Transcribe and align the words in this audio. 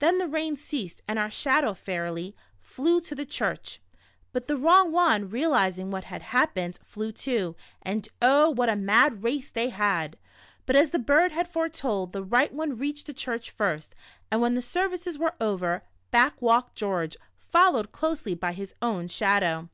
Then 0.00 0.18
the 0.18 0.26
rain 0.26 0.56
ceased 0.56 1.00
and 1.06 1.16
our 1.16 1.30
Shadow 1.30 1.74
fairly 1.74 2.34
flew 2.58 3.00
to 3.02 3.14
the 3.14 3.24
church. 3.24 3.80
But 4.32 4.48
the 4.48 4.56
wrong 4.56 4.90
one, 4.90 5.28
real 5.28 5.52
izing 5.52 5.90
what 5.90 6.02
had 6.02 6.22
happened, 6.34 6.80
flew 6.84 7.12
too, 7.12 7.54
and 7.80 8.08
oh, 8.20 8.52
w^hat 8.58 8.72
a 8.72 8.74
mad 8.74 9.22
race 9.22 9.48
they 9.48 9.68
had. 9.68 10.18
But 10.66 10.74
as 10.74 10.90
the 10.90 10.98
bird 10.98 11.30
had 11.30 11.46
foretold, 11.46 12.12
the 12.12 12.24
right 12.24 12.52
one 12.52 12.78
reached 12.78 13.06
the 13.06 13.14
church 13.14 13.52
first, 13.52 13.94
and 14.28 14.40
when 14.40 14.56
the 14.56 14.60
services 14.60 15.16
were 15.20 15.34
over, 15.40 15.84
back 16.10 16.42
walked 16.42 16.74
George, 16.74 17.16
fol 17.38 17.74
lowed 17.74 17.92
closely 17.92 18.34
by 18.34 18.52
his 18.54 18.74
own 18.82 19.06
Shadow. 19.06 19.68